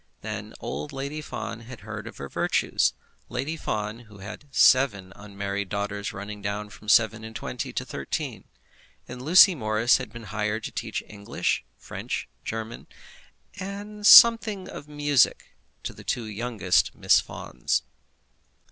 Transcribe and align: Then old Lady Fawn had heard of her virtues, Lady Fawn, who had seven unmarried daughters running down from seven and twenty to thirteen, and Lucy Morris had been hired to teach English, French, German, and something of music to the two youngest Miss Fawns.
Then 0.21 0.55
old 0.59 0.91
Lady 0.91 1.21
Fawn 1.21 1.59
had 1.59 1.81
heard 1.81 2.07
of 2.07 2.17
her 2.17 2.27
virtues, 2.27 2.93
Lady 3.29 3.55
Fawn, 3.55 3.99
who 3.99 4.17
had 4.17 4.45
seven 4.49 5.13
unmarried 5.15 5.69
daughters 5.69 6.11
running 6.11 6.41
down 6.41 6.71
from 6.71 6.89
seven 6.89 7.23
and 7.23 7.35
twenty 7.35 7.71
to 7.71 7.85
thirteen, 7.85 8.45
and 9.07 9.21
Lucy 9.21 9.53
Morris 9.53 9.97
had 9.97 10.11
been 10.11 10.23
hired 10.33 10.63
to 10.63 10.71
teach 10.71 11.03
English, 11.07 11.63
French, 11.77 12.27
German, 12.43 12.87
and 13.59 14.07
something 14.07 14.67
of 14.67 14.87
music 14.87 15.55
to 15.83 15.93
the 15.93 16.03
two 16.03 16.25
youngest 16.25 16.95
Miss 16.95 17.19
Fawns. 17.21 17.83